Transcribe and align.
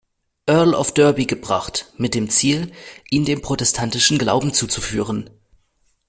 Earl 0.47 0.73
of 0.73 0.95
Derby 0.95 1.27
gebracht, 1.27 1.93
mit 1.95 2.15
dem 2.15 2.27
Ziel, 2.27 2.71
ihn 3.11 3.23
dem 3.23 3.43
protestantischen 3.43 4.17
Glauben 4.17 4.51
zuzuführen. 4.51 5.29